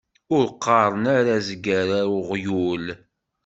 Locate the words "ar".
2.01-2.07